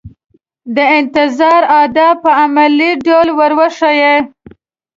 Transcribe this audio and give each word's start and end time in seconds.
د 0.75 0.77
انتظار 0.99 1.61
آداب 1.83 2.15
په 2.23 2.31
عملي 2.43 2.91
ډول 3.05 3.27
ور 3.37 3.51
وښيي. 3.59 4.15